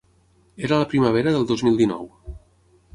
Era 0.69 0.79
la 0.83 0.87
primavera 0.95 1.35
del 1.37 1.47
dos 1.55 1.65
mil 1.69 1.81
dinou. 1.85 2.13